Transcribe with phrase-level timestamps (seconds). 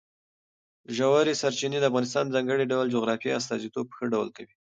[0.97, 4.53] ژورې سرچینې د افغانستان د ځانګړي ډول جغرافیې استازیتوب په ښه ډول کوي.